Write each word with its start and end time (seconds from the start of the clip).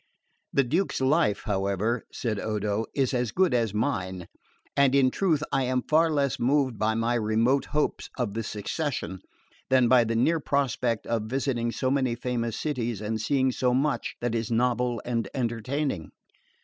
"The 0.51 0.63
Duke's 0.63 0.99
life, 0.99 1.43
however," 1.45 2.05
said 2.11 2.39
Odo, 2.39 2.85
"is 2.95 3.13
as 3.13 3.31
good 3.31 3.53
as 3.53 3.71
mine, 3.71 4.25
and 4.75 4.95
in 4.95 5.11
truth 5.11 5.43
I 5.51 5.65
am 5.65 5.83
far 5.83 6.09
less 6.09 6.39
moved 6.39 6.79
by 6.79 6.95
my 6.95 7.13
remote 7.13 7.65
hopes 7.65 8.09
of 8.17 8.33
the 8.33 8.41
succession 8.41 9.19
than 9.69 9.87
by 9.87 10.03
the 10.05 10.15
near 10.15 10.39
prospect 10.39 11.05
of 11.05 11.25
visiting 11.29 11.71
so 11.71 11.91
many 11.91 12.15
famous 12.15 12.57
cities 12.59 12.99
and 12.99 13.21
seeing 13.21 13.51
so 13.51 13.75
much 13.75 14.15
that 14.21 14.33
is 14.33 14.49
novel 14.51 15.03
and 15.05 15.29
entertaining." 15.35 16.09